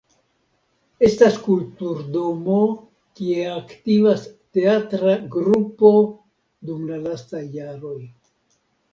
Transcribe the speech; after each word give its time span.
Estas 1.07 1.35
kulturdomo 1.47 2.55
kie 3.19 3.43
aktivas 3.55 4.23
teatra 4.59 5.13
grupo 5.35 5.91
dum 6.71 6.81
la 6.93 6.97
lastaj 7.05 7.43
jaroj. 7.59 7.99